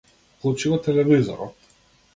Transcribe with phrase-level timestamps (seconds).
[0.37, 1.73] Вклучи го телевизорот.